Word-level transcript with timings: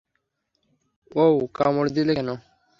ওউ, 1.15 1.35
কামড় 1.57 1.89
দিলে 1.95 2.13
কেন? 2.17 2.29